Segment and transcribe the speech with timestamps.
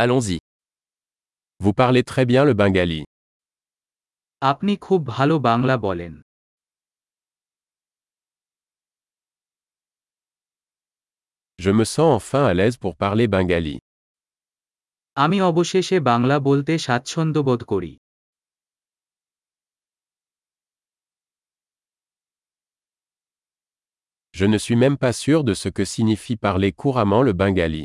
[0.00, 0.38] Allons-y.
[1.58, 3.00] Vous parlez très bien le bengali.
[4.50, 6.12] আপনি খুব ভালো বাংলা বলেন
[11.64, 13.76] Je me sens enfin à l'aise pour parler bengali.
[15.24, 17.92] আমি অবশেষে বাংলা বলতে স্বাচ্ছন্দ্য বোধ করি
[24.38, 27.84] Je ne suis même pas sûr de ce que signifie parler couramment le bengali.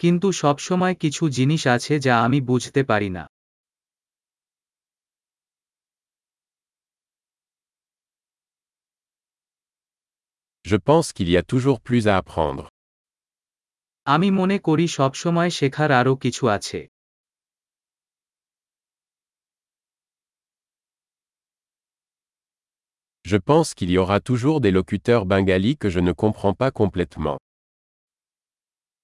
[0.00, 3.24] কিন্তু সবসময় কিছু জিনিস আছে যা আমি বুঝতে পারি না
[10.64, 12.64] Je pense qu'il y a toujours plus à apprendre.
[14.06, 16.80] আমি মনে করি সবসময় শেখার আরও কিছু আছে
[23.24, 27.38] Je pense qu'il y aura toujours des locuteurs bengalis que je ne comprends pas complètement.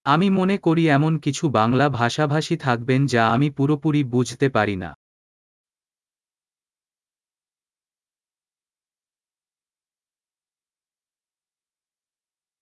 [0.06, 4.91] আমি মনে করি এমন কিছু বাংলা ভাষাভাষী থাকবেন যা আমি পুরোপুরি বুঝতে পারি না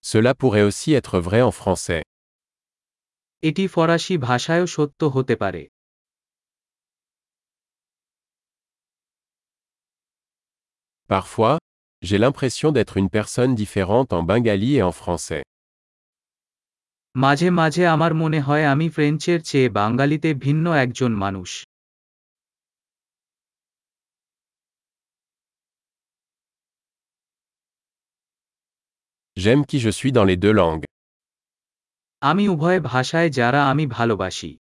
[0.05, 2.03] Cela pourrait aussi être vrai en français.
[3.43, 5.63] এটি ফরাসি ভাষায়ও সত্য হতে পারে
[11.11, 11.57] Parfois,
[12.03, 15.43] j'ai l'impression d'être une personne différente en bengali et en français.
[17.16, 21.50] মাঝে মাঝে আমার মনে হয় আমি ফ্রেঞ্চের চেয়ে বাঙালিতে ভিন্ন একজন মানুষ
[29.38, 30.86] J'aime qui je suis dans les deux langues.
[32.22, 34.52] আমি উভয় ভাষায় যারা আমি ভালোবাসি